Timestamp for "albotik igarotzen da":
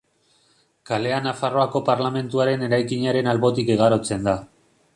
3.35-4.35